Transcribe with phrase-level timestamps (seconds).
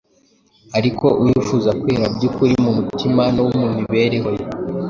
[0.77, 4.45] Ariko uwifuza kwera by’ukuri mu mutima no mu mibereho ye,